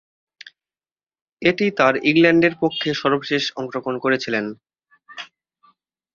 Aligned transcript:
এটিই 1.41 1.71
তার 1.71 1.93
ইংল্যান্ডের 2.09 2.53
পক্ষে 2.61 2.89
সর্বশেষ 3.01 3.43
অংশগ্রহণ 3.55 3.95
ছিল। 4.17 4.35